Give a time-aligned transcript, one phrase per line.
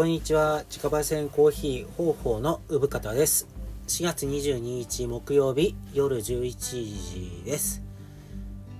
[0.00, 0.64] こんにちは。
[0.64, 3.46] 自家焙煎コーヒー方法の産方です。
[3.86, 7.82] 4月22日木曜日夜11時です。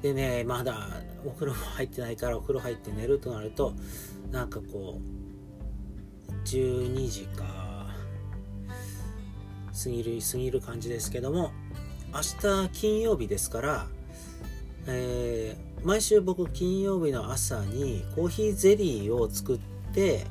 [0.01, 0.89] でねまだ
[1.27, 3.75] お風呂も入ってないからお風呂入って寝るとなると
[4.31, 4.99] なんかこ
[6.31, 7.45] う12時か
[9.85, 11.53] 過ぎる過ぎる感じですけども
[12.15, 12.21] 明
[12.65, 13.87] 日金曜日ですから
[14.87, 19.59] えー、毎週僕金曜日の朝にコーヒーゼリーを作っ
[19.93, 20.27] て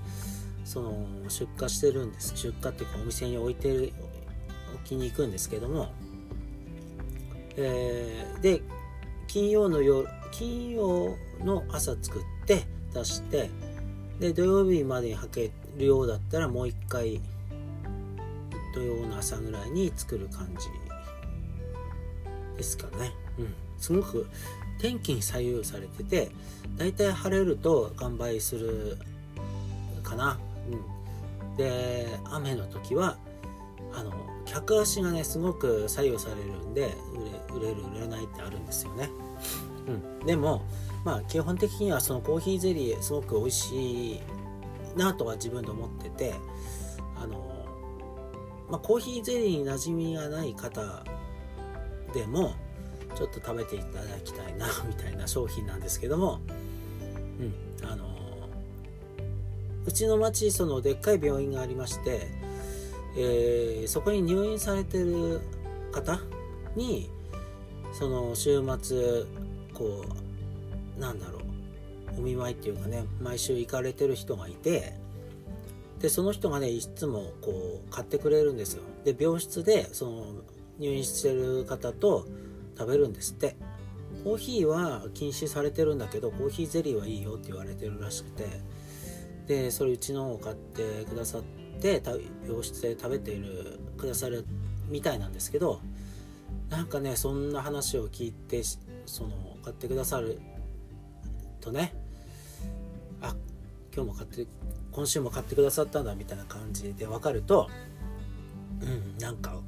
[0.69, 2.37] その出荷してるんです。
[2.37, 3.91] 出荷っていうかお店に置いてる
[4.75, 5.91] 置きに行くんですけども、
[7.57, 8.61] えー、で
[9.25, 13.49] 金曜の夜金曜の朝作って出して
[14.19, 17.19] で土曜日までに履けるようだったらもう一回
[18.75, 20.67] 土曜の朝ぐらいに作る感じ
[22.57, 23.11] ですかね。
[23.39, 23.53] うん。
[23.79, 24.27] すごく
[24.79, 26.29] 天気に左右されてて
[26.77, 28.97] 大体晴れると完売する
[30.03, 30.39] かな、
[30.71, 33.17] うん、で雨の時は
[33.93, 34.11] あの
[34.45, 36.95] 客足がねすごく左右されるんで
[37.51, 39.09] 売れ売れる売れないってあるんですよね、
[39.87, 40.63] うん、でも
[41.03, 44.21] まあ基本的にはそのコーヒーゼリーすごく美味しい
[44.95, 46.33] なとは自分で思ってて
[47.21, 47.65] あの、
[48.69, 51.03] まあ、コーヒーゼリーに馴染みがない方
[52.13, 52.55] でも
[53.15, 56.39] ちょっと食べていただきたいなみたいな商品なんですけども、
[57.39, 57.53] うん、
[59.89, 62.27] うちの町そのでっかい病院がありまして、
[63.17, 65.41] えー、そこに入院されてる
[65.91, 66.19] 方
[66.75, 67.09] に
[67.91, 69.23] その週末
[69.73, 70.05] こ
[70.95, 71.39] うなんだろ
[72.15, 74.93] うお見舞いっていうかね毎週行かれてる人がいて
[75.99, 78.83] でその人がねいつもこう買ってくれるんですよ。
[79.05, 80.25] で病室でその
[80.77, 82.27] 入院してる方と
[82.77, 83.55] 食べるんですって。
[84.23, 88.78] コーヒーは禁止されてるんだけどコーヒーゼリーはいいよって言われてるらしくて。
[89.49, 91.41] でそれうちのを買ってくださっ
[91.81, 92.03] て
[92.47, 94.45] 病室で食べているくださる
[94.87, 95.81] みたいなんですけど
[96.69, 98.61] なんかねそんな話を聞いて
[99.07, 99.31] その
[99.63, 100.39] 買ってくださる
[101.61, 101.95] とね
[103.21, 103.33] あ
[103.91, 104.45] 今日も買って
[104.91, 107.71] 今週も買ってくださったんだみたいな感じで分かると
[108.81, 109.59] うんなんか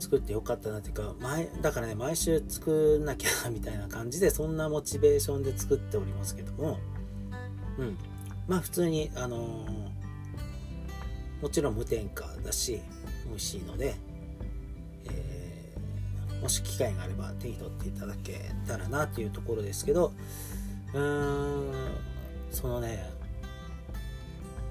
[0.00, 6.80] 作ってよかったなっていうか前だからね毎週作んなきゃみたいな感じでそんなモチベーションで作っておりますけども
[7.78, 7.96] うん。
[8.48, 12.80] まあ普通にあのー、もちろん無添加だし
[13.28, 13.96] 美味しいので、
[15.06, 20.12] えー、もし機会があれば手に取っていただけたらなっていうところですけど
[20.94, 21.72] うーん
[22.50, 23.10] そのね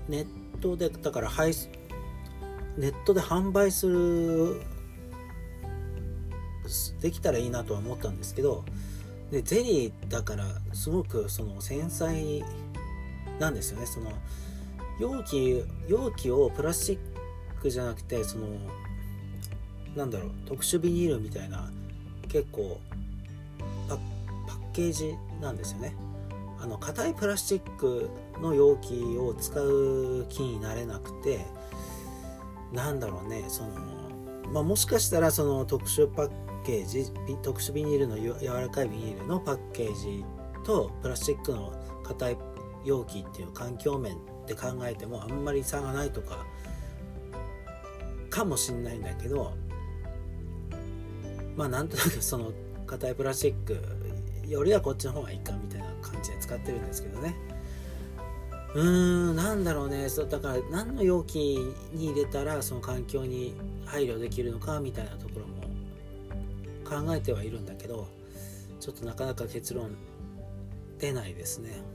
[0.08, 0.28] ネッ
[0.62, 1.54] トでだから配
[2.78, 4.62] ネットで販売する
[7.02, 8.64] できたらいいなとは思ったんですけど
[9.32, 12.44] でゼリーだからすごくその繊細に
[13.40, 13.86] なんですよね。
[13.86, 14.12] その
[15.00, 17.00] 容器容器をプラスチッ
[17.62, 18.48] クじゃなくてその
[19.96, 21.70] なんだろう特殊ビニールみたいな
[22.30, 22.80] 結構
[23.88, 24.00] パッ
[24.74, 25.96] ケージなんですよね。
[26.60, 28.10] あの硬いプラスチック
[28.42, 31.46] の容器を使う気になれなくて
[32.74, 33.70] なんだろうねその
[34.52, 36.30] まあ、もしかしたらその特殊パッ
[36.64, 40.24] ケージ特殊ビニールの柔らかいビニールのパッケージ
[40.64, 41.74] とプラスチックの
[42.04, 42.38] 硬い
[42.86, 46.46] 容器っていう環境面で考えてもあんまり差がないとか
[48.30, 49.54] かもしんないんだけど
[51.56, 52.52] まあなんとなく その
[52.86, 53.78] 硬いプラスチック
[54.48, 57.36] よりはこっちの方がいいかみたいな感じで使ってるんですけどね
[58.76, 61.36] うーんなんだろうねそうだから何の容器
[61.94, 65.66] に入れたらその環境に配慮できるのかみたいなところも
[66.86, 68.08] 考えてはいるんだけど
[68.80, 69.96] ちょっとなかなか結論
[71.00, 71.95] 出ないですね。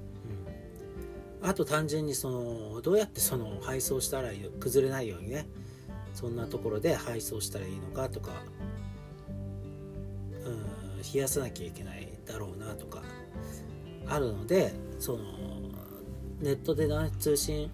[1.42, 5.46] あと単純にそのどうやってその配送したら崩れないようにね
[6.14, 8.32] そんなところで配送したらいいのかとか、
[10.44, 13.02] うん、冷やさなきゃいけないだろうなとか
[14.06, 15.18] あるのでその
[16.40, 17.70] ネットで、ね、通信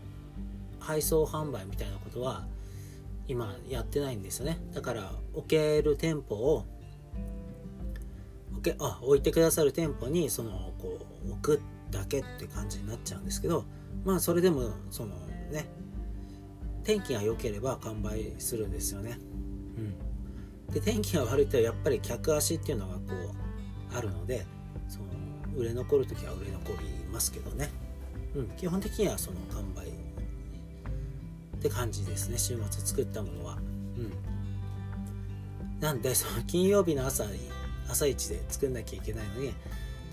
[0.79, 2.47] 配送販売みたいなことは
[3.29, 4.61] 今やってないんですよね。
[4.73, 6.65] だから置ける店舗を
[8.67, 11.61] けあ置いてくださる店舗にそのこう置く
[11.91, 13.65] だけって感じになっちゃうんですけど
[14.05, 15.15] まあそれでもその
[15.51, 15.69] ね
[16.85, 19.19] 天気が良ければ完売するんですよね。
[20.69, 23.01] うん、で天気が悪いとやっぱり客足っていうのがこ
[23.93, 24.47] うあるので
[24.89, 25.07] その
[25.57, 27.71] 売れ残る時は売れ残りますけどね、
[28.37, 32.39] うん、基本的にはその完売って感じですね。
[32.39, 33.57] 週末作ったものは。
[33.57, 34.13] うん、
[35.81, 37.51] なんでその金曜日の朝に
[37.89, 39.55] 朝一で作んなきゃいけないのに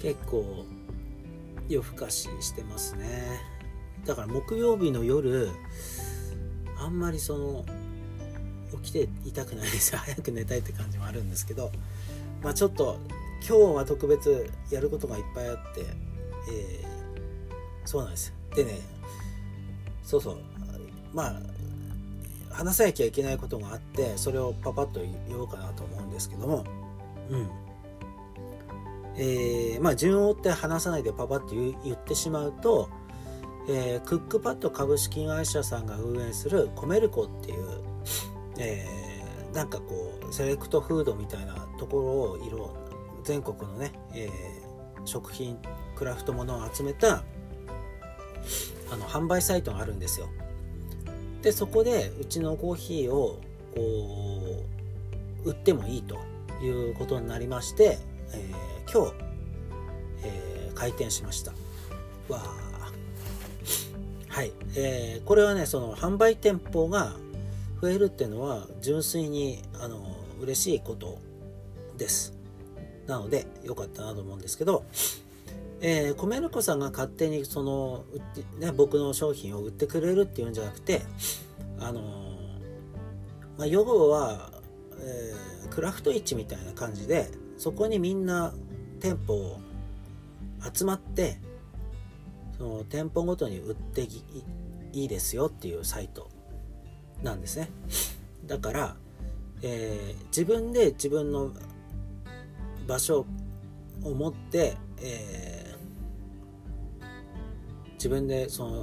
[0.02, 0.66] 結構
[1.70, 3.42] 夜更かししてますね。
[4.06, 5.50] だから木曜日の夜
[6.78, 7.66] あんまりその
[8.84, 9.96] 起きていたくないです。
[9.98, 11.72] 早く寝たいって感じもあるんですけど
[12.42, 13.00] まあちょっと
[13.48, 15.86] 今日は特別やることがいっぱいあって、
[16.52, 18.34] えー、そうなんです。
[18.56, 18.80] でね
[20.04, 20.38] そうそう。
[21.14, 21.42] まあ
[22.52, 26.64] 話さなきゃいけないことがあってそれをパパッと言おうかなと思うんですけども
[27.30, 27.50] うん。
[29.16, 32.90] えー、まあ順を追って話さないでパパッと言ってしまうと、
[33.70, 37.68] えー、クックパッド株式会社さんが運営するコメルコっていう、
[38.58, 42.76] えー、なんかこうセレクトフードみたいなところを色
[43.24, 45.58] 全国のね、えー、食品
[45.96, 47.24] クラフトものを集めた
[48.92, 50.28] あの販売サイトがあるんですよ。
[51.42, 53.40] でそこでうちのコーヒーを
[53.76, 54.66] こ
[55.46, 56.18] う売ってもいいと
[56.62, 58.00] いうことになりまして、
[58.34, 59.16] えー、今日、
[60.24, 61.54] えー、開店しました。
[62.30, 62.40] わ
[64.28, 67.16] はい、えー、これはねその販売店舗が
[67.82, 71.20] 増えるっていうのは純粋にあの嬉しいこと
[71.98, 72.34] です。
[73.08, 74.86] なので良かったなと思うんですけど
[75.86, 78.06] えー、米の子さんが勝手にその、
[78.58, 81.02] ね、僕の商品を売ってくれるっていうんじゃなくて、
[81.78, 82.04] あのー、
[83.58, 84.50] まあ、要は、
[84.98, 87.30] えー、クラフト市みたいな感じで
[87.64, 88.54] そこにみんな
[89.00, 89.58] 店舗を
[90.74, 91.38] 集まって
[92.58, 94.02] その店舗ごとに売って
[94.92, 96.30] いいですよっていうサイト
[97.22, 97.70] なんですね。
[98.46, 98.96] だから、
[99.62, 101.54] えー、自分で自分の
[102.86, 103.26] 場所
[104.04, 105.64] を持って、えー
[107.94, 108.82] 自分でその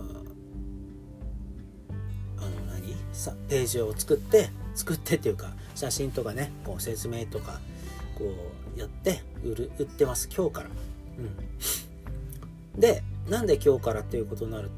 [2.38, 2.96] あの何？
[3.12, 7.60] さページを作って作ってっていうか写真とかねこう説明とか
[8.16, 10.70] こうやって売る売ってます今日から。
[12.74, 14.70] うん、でなんで今日からっていうことになる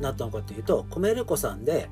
[0.00, 1.88] なったのかっていうとコメルコさんで、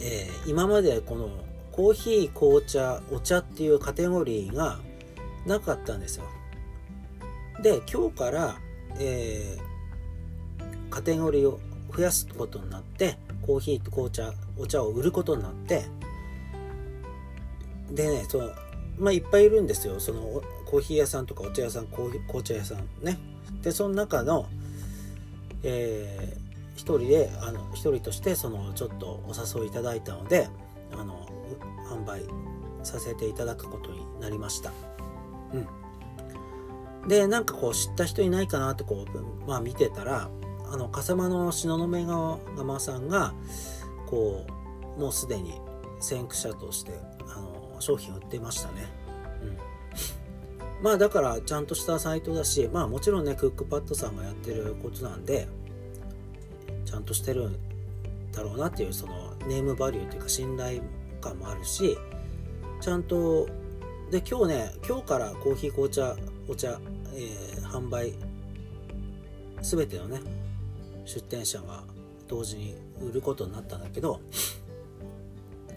[0.00, 1.30] えー、今までこの
[1.72, 4.78] コーヒー紅茶お茶っていうカテゴリーが
[5.46, 6.24] なかったんですよ。
[7.62, 8.56] で今日から、
[8.98, 11.60] えー、カテゴリーを
[11.94, 15.86] 増やすことになってコーヒーと紅茶お茶を売ることになって
[17.90, 18.50] でねその
[18.98, 20.00] まあいっぱいいるんですよ。
[20.00, 22.12] そのコーヒー屋さんとかお茶屋さん紅
[22.42, 23.18] 茶屋さんね。
[23.62, 24.46] でその中の
[25.62, 30.48] えー、一人であの一人としてそのちょっとお誘いいただいたので
[30.92, 31.28] あの
[31.90, 32.22] 販売
[32.82, 34.72] させていただくことになりました。
[35.52, 35.58] う
[37.06, 37.08] ん。
[37.08, 40.30] でなんかこう知った人いないかなってこうまあ見てたら
[40.70, 43.32] あの笠間の東雲川さんが
[44.06, 44.46] こ
[44.96, 45.54] うもうすでに
[46.00, 46.92] 先駆者として
[47.34, 48.86] あの商品売ってましたね、
[49.42, 55.48] うん、まあだからちゃんとしたサイトだしまあもちろんねクックパッドさんがやってることなんで
[56.84, 57.58] ちゃんとしてるん
[58.32, 60.80] だろうなっていうそのネームバリューというか信頼
[61.20, 61.98] 感もあるし
[62.80, 63.46] ちゃんと
[64.10, 66.16] で今日ね今日からコーヒー紅茶
[66.48, 66.80] お茶、
[67.14, 68.14] えー、販売
[69.60, 70.20] 全てのね
[71.04, 71.82] 出店者が
[72.26, 74.20] 同時に売ることになったんだけど、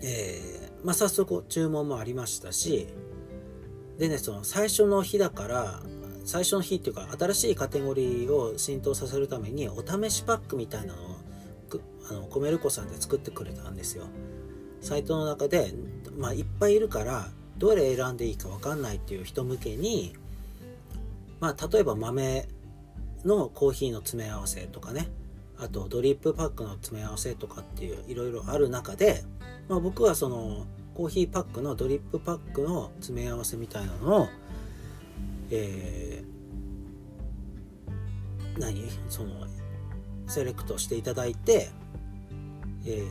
[0.02, 2.88] え、まあ、早速注文もありましたし
[3.98, 5.82] でねその最初の日だから
[6.26, 11.18] 最初の日っていうか新しいカテゴリーを浸透させるためにお試しパックみたいなのを
[12.10, 14.06] あのコメルコさんで作ってくれたんですよ。
[14.82, 15.74] サイトの中で、
[16.18, 20.16] まあ、いっぱいいるからどれ選んでいいか分かんないっていう人向けに
[21.40, 22.48] まあ例えば豆
[23.24, 25.08] のコーヒーの詰め合わせとかね
[25.60, 29.24] あとドリップパックの詰め合わせとかっていういろいろある中で、
[29.70, 30.66] まあ、僕はその
[31.02, 34.28] コーヒーパックのドリップパックの詰め合わせみたいなのを、
[35.50, 38.88] えー、何？
[39.10, 39.48] その
[40.28, 41.72] セレクトしていただいて、
[42.86, 43.08] えー、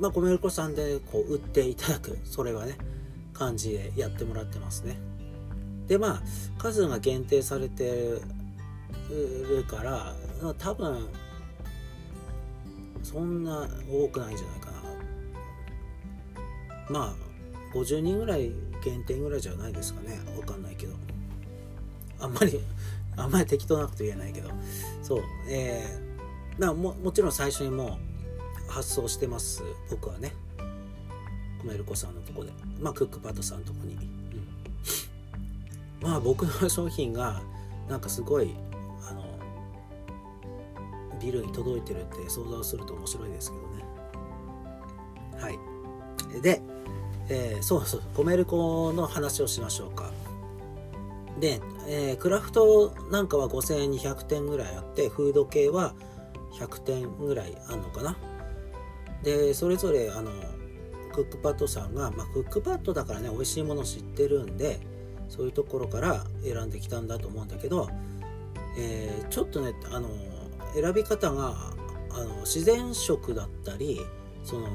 [0.00, 2.78] まあ、コメルコさんでこう売っていただく、それはね、
[3.34, 4.96] 感じでやってもらってますね。
[5.88, 6.22] で、まあ、
[6.56, 8.18] 数が限定されて
[9.10, 10.14] るから、
[10.56, 11.06] 多分
[13.02, 14.65] そんな多くないんじゃないか
[16.88, 17.26] まあ
[17.76, 18.52] 50人ぐらい
[18.82, 20.18] 限定ぐらいじゃないですかね。
[20.38, 20.94] わかんないけど。
[22.20, 22.60] あんまり
[23.16, 24.50] あんまり適当なこと言えないけど。
[25.02, 25.22] そう。
[25.48, 27.98] えー、だももちろん最初にも
[28.68, 29.62] う発送してます。
[29.90, 30.34] 僕はね。
[31.58, 32.52] コメルコさんのとこで。
[32.80, 34.00] まあクックパッドさんのとこに、うん、
[36.00, 37.42] まあ僕の商品が
[37.88, 38.54] なんかすごい
[39.08, 39.24] あの
[41.20, 43.84] ビルに届いてるって想像すると面白いですけどね。
[45.40, 45.75] はい。
[46.40, 46.62] で、
[47.28, 50.10] えー、そうそうコメルコの話をしましょうか。
[51.40, 55.94] で、えー、クラフトなんかは5200点ぐらいあってフード系は
[56.54, 58.16] 100点ぐらいあるのかな。
[59.22, 60.30] でそれぞれあの
[61.12, 64.80] クックパッドさんが、まあ、クックパッドだからね美味しいもの知ってるんで
[65.28, 67.88] そういうところから選んできたんだと思うんだけど、
[68.78, 70.08] えー、ちょっとねあの
[70.74, 71.72] 選び方が
[72.10, 74.00] あの自然食だったり
[74.44, 74.68] その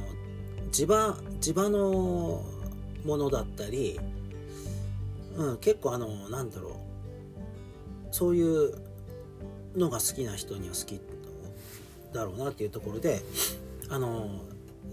[0.72, 2.44] 地場地場の
[3.06, 4.00] ものだったり、
[5.38, 6.92] うん、結構あのなんだろう。
[8.12, 8.74] そういう
[9.75, 11.00] のが好きな人には好き
[12.13, 13.22] だろうなっていうところで
[13.90, 14.30] あの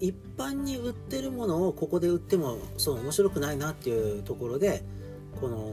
[0.00, 4.84] 一般に売ってるものをここで売ってもそう面白くないなっていうところで
[5.40, 5.72] この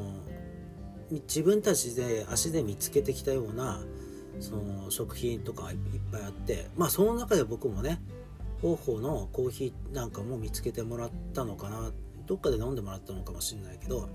[1.12, 3.80] 自分たちで足で見つけてきたような
[4.40, 5.78] その食品とかいっ
[6.12, 8.02] ぱいあってまあその中で僕もね
[8.66, 11.92] 方法のコーヒーなんかも見つけてもらったのかな
[12.26, 14.10] どっかで飲んでもらったのかもしれないけど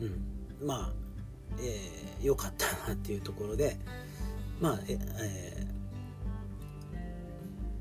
[0.00, 0.92] うんまあ
[1.58, 3.76] えー、よかったなっていうところで
[4.60, 5.66] まあええ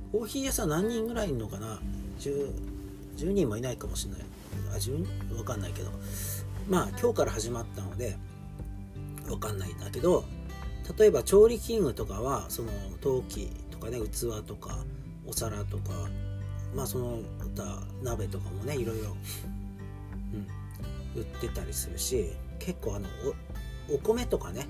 [0.09, 1.79] ー、コーヒー屋さん何人ぐらいいるのかな
[2.19, 2.53] 10,
[3.15, 4.21] 10人もいないかもしれない。
[4.73, 5.91] あ10分かんないけど。
[6.67, 8.17] まあ今日から始まったので
[9.25, 10.25] 分かんないんだけど
[10.97, 12.69] 例えば調理器具とかはその
[12.99, 14.77] 陶器とかね器とか
[15.29, 15.91] お皿とか
[16.75, 17.19] まあその
[17.55, 19.15] 他鍋とかもねいろいろ、
[21.15, 23.07] うん、売ってたりするし結構あの
[23.93, 24.67] お米とかね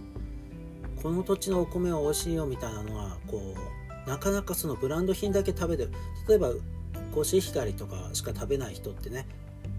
[1.01, 5.91] この土地のお米は美味しいよみたいなのはこうなかなかそのブランド品だけ食べてる
[6.27, 6.51] 例えば
[7.13, 9.27] コシヒカリとかしか食べない人ってね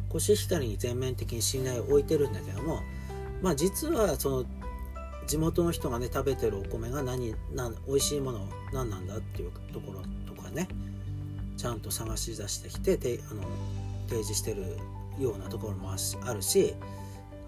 [0.08, 2.80] コシヒカリに全面的に信頼を置いてるんだけども
[3.42, 4.44] まあ実はその
[5.26, 10.02] 地元の人がね食べてるお米が何何美味しいもの何なんだっていうところ
[10.52, 10.68] ね
[11.56, 13.42] ちゃんと探し出してきててあの
[14.08, 14.78] 提示してる
[15.18, 16.74] ようなところもあるし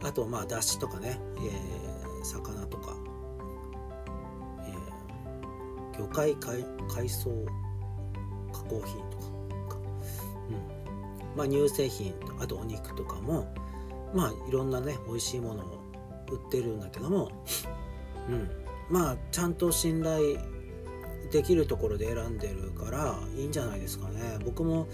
[0.03, 2.95] あとまあだしとかね、えー、魚とか、
[4.67, 7.31] えー、魚介海海藻
[8.53, 9.25] 加工品とか
[10.51, 11.37] うん。
[11.37, 13.55] まあ、乳製品あとお肉とかも
[14.15, 15.83] まあいろんなね美味しいものを
[16.31, 17.31] 売ってるんだけども、
[18.29, 18.51] うん、
[18.91, 20.39] まあちゃんと信頼
[21.33, 24.87] できるところで選んでるからいいんじゃないですかね僕も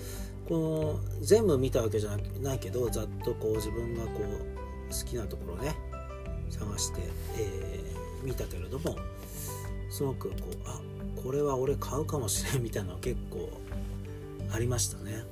[0.49, 5.76] この全部見たわけじゃないけどざっとこう自分がこう好きなところね
[6.49, 7.02] 探して、
[7.37, 8.97] えー、見たけれども
[9.90, 10.80] すごくこうあ
[11.23, 13.50] これは俺買うかもしれんみたいなのは結構
[14.52, 15.25] ありましたね。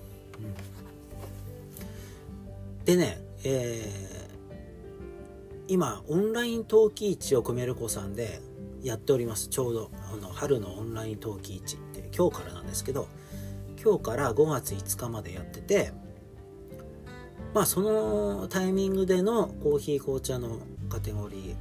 [2.78, 8.40] うん、でね、えー、今オンライン陶器市をコメルコさんで
[8.86, 9.48] やっております。
[9.48, 13.08] ちょうどあの春のオンライン陶器市って今日からなんですけど
[13.82, 15.92] 今日から5月5日までやってて
[17.52, 21.54] まあそのタイミングでのコーヒー紅茶のカテゴリー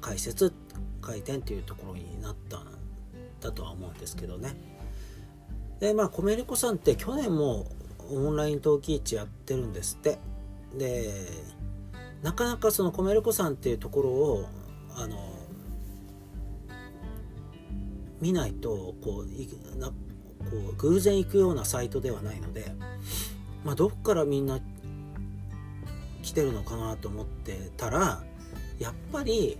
[0.00, 0.52] 解説
[1.02, 2.66] 回転っていうところになったん
[3.40, 4.54] だとは思うんですけどね。
[5.80, 7.66] でまあコメリコさんって去年も
[8.10, 10.18] オンライン陶器市やってるんですって。
[10.76, 11.10] で
[12.22, 14.46] なかなかそのコメルコさんっていうところを
[14.94, 15.39] あの
[18.20, 19.94] 見ないとこうなこ
[20.72, 22.72] う偶然行くようなサイトではないので、
[23.64, 24.60] まあ、どっからみんな
[26.22, 28.22] 来てるのかなと思ってたら
[28.78, 29.58] やっぱり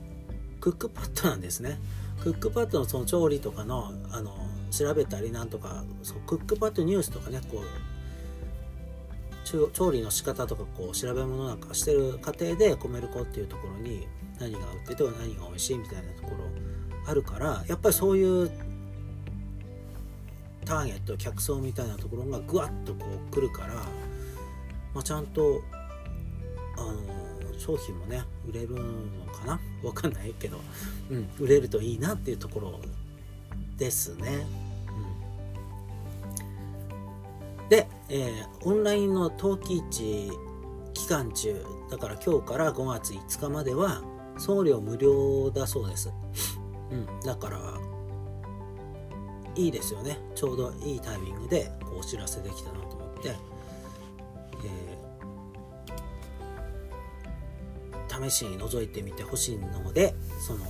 [0.60, 1.78] クックパッドなんですね。
[2.22, 4.36] クックパッドのその調理とかのあの
[4.70, 7.64] 調べたりなんとかそうクックパッドニュースとかねこう
[9.72, 14.06] 調理の仕方とかこう調べ物なんかしてる過程でコメルコっていうところに
[14.38, 16.44] 何が売ってて何が美味しいみたいなところ
[17.06, 18.50] あるからやっぱりそういう
[20.64, 25.62] ターゲット客層みたいなところがぐわっとこう来るから、まあ、ちゃんと
[26.76, 29.60] あの商品もね売れるのかな？
[29.82, 30.60] わかんないけど、
[31.10, 32.80] うん、売れるといいなっていうところ
[33.76, 34.46] ですね。
[37.60, 40.30] うん、で、えー、オンラインの陶器市
[40.94, 44.02] 期間中だから今日から5月5日までは
[44.38, 46.12] 送料無料だそうです。
[46.90, 47.60] うん、だから
[49.56, 50.18] いいですよね。
[50.34, 53.36] ちょうどいいタイミングでお知らせできたなと思って、
[54.64, 55.10] え
[58.28, 60.14] 試しに覗いてみてほしいので
[60.46, 60.60] その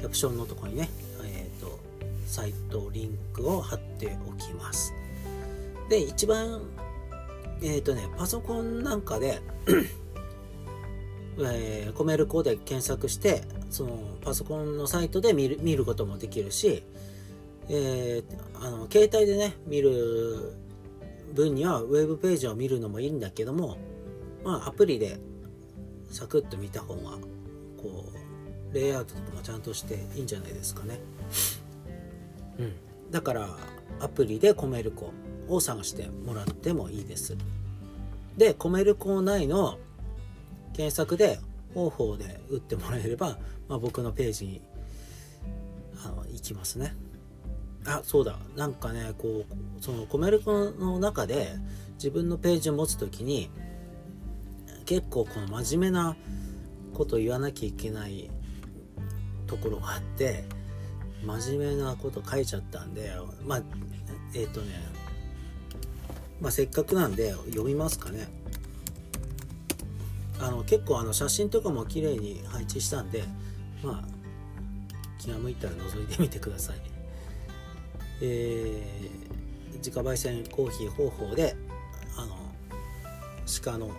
[0.00, 0.88] キャプションのとこにね、
[1.24, 1.78] えーと、
[2.26, 4.92] サイトリンクを貼っておきます。
[5.88, 6.62] で一番
[7.62, 9.40] えっ、ー、とねパソコンなんかで
[11.42, 16.82] えー、コメルコで検索してそのパソコンのサイトで見る見ることもできるし、
[17.68, 20.54] えー、あの携帯でね見る
[21.32, 23.78] 分にはウェブページを見るのもいいんだけども
[24.44, 25.18] まあアプリで
[26.10, 27.12] サクッと見た方が
[27.80, 28.12] こ
[28.72, 31.00] うレイアウトとかもちゃんとしていいんじゃないですかね。
[32.58, 32.72] うん。
[33.10, 33.48] だから
[34.00, 35.12] アプリでコメルコ
[35.48, 37.36] を探してもらってもいいです。
[38.36, 39.78] でコメルコ内の
[40.72, 41.40] 検索で
[41.74, 44.62] 方法で打ってもらえれば、まあ、僕のページに
[46.04, 46.94] あの行きますね。
[47.86, 48.38] あそうだ。
[48.56, 51.52] なんかねこうそのコメルコの中で
[51.94, 53.50] 自分のページを持つ時に
[54.86, 56.16] 結構この真面目な
[56.94, 58.30] こと言わなきゃいけない
[59.46, 60.44] ところがあって
[61.24, 63.12] 真面目なこと書いちゃったんで
[63.46, 63.62] まあ
[64.34, 64.72] えっ、ー、とね
[66.40, 68.39] まあせっかくなんで読みますかね。
[70.40, 73.24] あの結構あの写真とかも綺麗に配置したんで
[73.82, 74.20] まあ
[75.18, 76.76] 気が向いたら覗いてみてください。
[78.22, 81.56] えー、自家焙煎コーヒー方法で
[82.16, 82.36] あの
[83.62, 83.90] 鹿の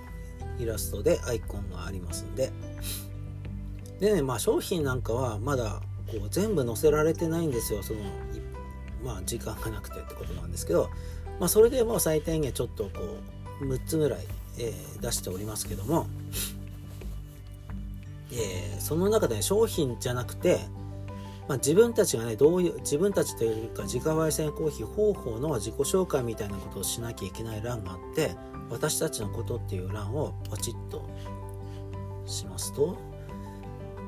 [0.59, 2.51] イラストでアイコンがありますんで。
[3.99, 7.83] でねまあ商品なんかはまだこう全部載せられてないんですよ。
[7.83, 7.99] その
[9.03, 10.89] まあ時間がなくてってことなんですけど
[11.39, 12.89] まあそれでも最低限ちょっとこ
[13.61, 14.25] う6つぐらい、
[14.61, 16.07] えー、出しておりますけども、
[18.31, 20.59] えー、その中で、商品じゃなくて
[21.51, 28.35] まあ、自分たちがねどういう自分たちというか自家焙煎コーヒー方法の自己紹介みたいなことをしなきゃいけない欄があって
[28.69, 31.09] 私たちのことっていう欄をポチッと
[32.25, 32.97] しますと、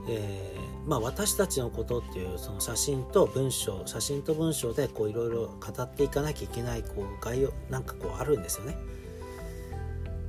[0.07, 8.77] えー、まあ、私たちのことっていうその写真と文章写真と文章でいろいろ語っていかなきゃいけないこう概要なんかこうあるんですよね。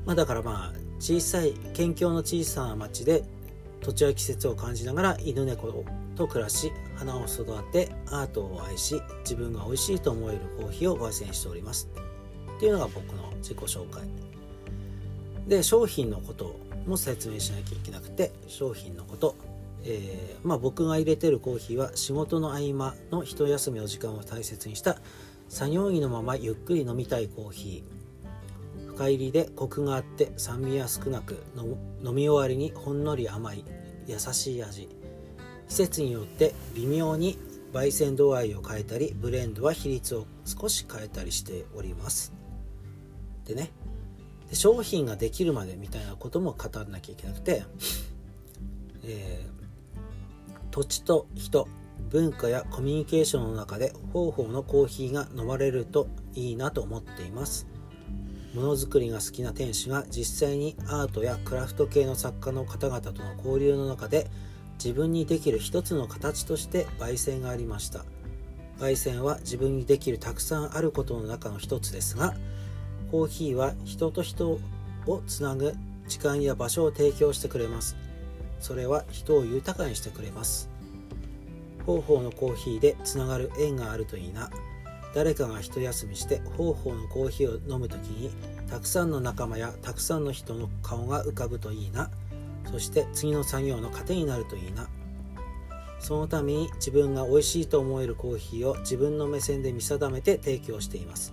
[0.06, 3.24] まあ、だからまあ小さい県境の小さな町で
[3.80, 5.84] 土地や季節を感じながら犬猫
[6.16, 11.90] と暮らし花を育てアートを愛し自分が美味しいと思えるコーヒーを焙煎しております。
[12.56, 14.02] っていうのが僕の自己紹介。
[15.46, 19.36] で商品のことも説明しなきゃいけなくて商品のこと、
[19.84, 24.96] えー、まあ、僕が入れてるコーヒーは仕事の合間の一休みの時間を大切にした
[25.48, 27.93] 作業着のままゆっくり飲みたいコーヒー。
[28.94, 31.42] 深入りでコクがあって酸味は少なく
[32.04, 33.64] 飲み終わりにほんのり甘い
[34.06, 34.88] 優しい味。
[35.68, 37.38] 季節によって微妙に
[37.72, 42.32] 焙煎度合いを変えたりブレンドは比率を少し変えたりしております。
[43.44, 43.72] でね
[44.48, 47.64] で商品ができるまでみたいなことも語らなきゃいけなくて、
[49.02, 51.66] えー、土地と人
[52.10, 57.73] 文化やコミュニケーションの中で方法のコーヒーが飲まれるといいなと思っています。
[58.54, 64.28] ものづくりが好きな店主が実際にアートやクラフト系の作家の方々との交流の中で
[64.74, 68.04] 自分にできる一つの形として焙煎がありました。
[68.78, 72.34] 焙煎は自分にできるたくさんあることの中の一つですが
[73.10, 74.58] コーヒーは人と人
[75.06, 75.74] をつなぐ
[76.08, 77.96] 時間や場所を提供してくれます。
[78.60, 80.70] それは人を豊かにしてくれます。
[81.86, 84.50] 方法のコーヒーでつながる縁があるといいな。
[85.14, 88.30] 誰かが一休みして方法のコーヒーを飲む時に
[88.68, 92.10] たくさんの仲間やたくさんの人の顔が浮かぶといいな。
[92.70, 94.88] そして次の作業の糧になるといいな。
[96.00, 101.32] そのために自分が美味しいと思えるコーヒーを自分の目線で見定めて提供しています。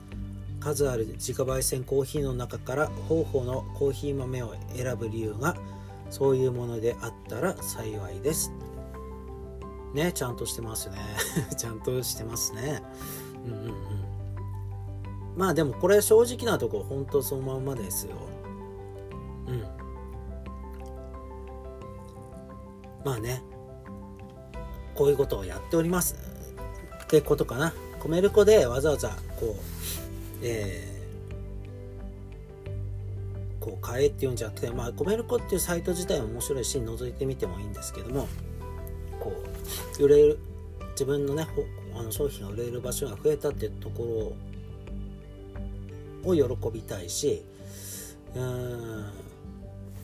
[0.60, 5.58] 数ある自家焙煎コーヒーの中から方法のコーヒー豆を選ぶ理由が
[6.12, 8.52] そういうものであったら幸いです。
[9.94, 10.98] ねちゃんとしてますね。
[11.58, 12.84] ちゃんとしてますね。
[13.46, 13.74] うんうんうん。
[15.36, 18.16] まあでもこれ正直なとこ本当そのまんまですよ。
[19.48, 19.64] うん。
[23.06, 23.42] まあね。
[24.94, 26.16] こういうことをやっております。
[27.04, 27.74] ってことかな。
[28.00, 29.82] コメルコでわざわざこう
[30.42, 38.28] えー、こう買えっていうんじゃなくてまあコメルコっていうサイト自体も面白いし覗いてみてもいいんですけども
[39.20, 39.32] こ
[40.00, 40.40] う売れる
[40.94, 41.48] 自分のね
[41.96, 44.36] あの商品が売れる場所が増えたっていうとこ
[46.26, 47.44] ろを喜びたいし
[48.36, 49.12] うーん。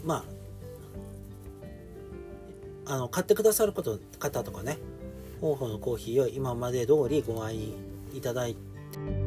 [0.06, 0.24] ま
[2.86, 4.78] ああの買ってくださること方とかね
[5.42, 7.74] 方法のコーヒーを今まで通りご愛
[8.14, 9.27] いただいて